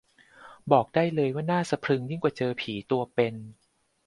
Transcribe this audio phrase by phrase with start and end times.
[0.71, 3.35] บอกได้เลยว่าน่าสะพรึงยิ่งกว่าเจอผีตัวเป็น